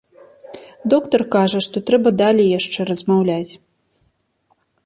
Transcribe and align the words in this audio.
Доктар 0.93 1.21
кажа, 1.35 1.59
што 1.67 1.77
трэба 1.91 2.09
далей 2.23 2.47
яшчэ 2.59 2.79
размаўляць. 2.93 3.51